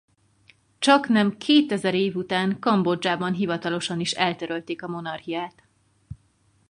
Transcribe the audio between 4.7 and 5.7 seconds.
a monarchiát.